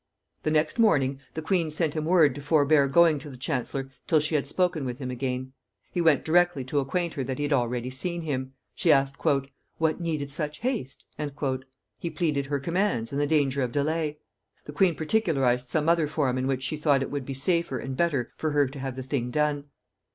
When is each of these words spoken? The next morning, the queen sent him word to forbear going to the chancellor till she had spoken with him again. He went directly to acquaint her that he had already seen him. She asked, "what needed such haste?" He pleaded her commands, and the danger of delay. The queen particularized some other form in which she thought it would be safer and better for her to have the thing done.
The 0.41 0.49
next 0.49 0.79
morning, 0.79 1.19
the 1.35 1.43
queen 1.43 1.69
sent 1.69 1.93
him 1.95 2.05
word 2.05 2.33
to 2.33 2.41
forbear 2.41 2.87
going 2.87 3.19
to 3.19 3.29
the 3.29 3.37
chancellor 3.37 3.91
till 4.07 4.19
she 4.19 4.33
had 4.33 4.47
spoken 4.47 4.83
with 4.83 4.97
him 4.97 5.11
again. 5.11 5.53
He 5.91 6.01
went 6.01 6.25
directly 6.25 6.63
to 6.63 6.79
acquaint 6.79 7.13
her 7.13 7.23
that 7.23 7.37
he 7.37 7.43
had 7.43 7.53
already 7.53 7.91
seen 7.91 8.23
him. 8.23 8.53
She 8.73 8.91
asked, 8.91 9.17
"what 9.77 10.01
needed 10.01 10.31
such 10.31 10.61
haste?" 10.61 11.05
He 11.99 12.09
pleaded 12.09 12.47
her 12.47 12.59
commands, 12.59 13.11
and 13.11 13.21
the 13.21 13.27
danger 13.27 13.61
of 13.61 13.71
delay. 13.71 14.17
The 14.65 14.73
queen 14.73 14.95
particularized 14.95 15.67
some 15.67 15.87
other 15.87 16.07
form 16.07 16.35
in 16.35 16.47
which 16.47 16.63
she 16.63 16.77
thought 16.77 17.03
it 17.03 17.11
would 17.11 17.23
be 17.23 17.35
safer 17.35 17.77
and 17.77 17.95
better 17.95 18.31
for 18.35 18.49
her 18.53 18.65
to 18.69 18.79
have 18.79 18.95
the 18.95 19.03
thing 19.03 19.29
done. 19.29 19.65